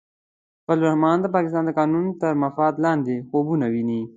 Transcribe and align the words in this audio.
فضل 0.65 0.81
الرحمن 0.83 1.17
د 1.21 1.25
پاکستان 1.35 1.63
د 1.65 1.71
قانون 1.79 2.05
تر 2.21 2.31
مفاد 2.43 2.73
لاندې 2.85 3.15
خوبونه 3.29 3.65
ویني. 3.73 4.01